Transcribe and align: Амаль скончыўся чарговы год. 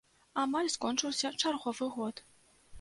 Амаль 0.43 0.69
скончыўся 0.77 1.33
чарговы 1.45 1.93
год. 2.01 2.27